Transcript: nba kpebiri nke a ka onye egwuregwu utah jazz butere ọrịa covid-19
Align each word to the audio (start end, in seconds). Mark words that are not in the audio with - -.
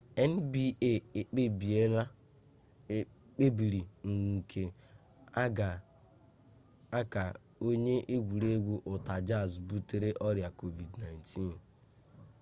nba 0.31 0.65
kpebiri 3.37 3.81
nke 4.11 4.63
a 6.99 7.01
ka 7.13 7.23
onye 7.67 7.95
egwuregwu 8.15 8.75
utah 8.93 9.19
jazz 9.27 9.51
butere 9.67 10.09
ọrịa 10.27 10.49
covid-19 10.59 11.25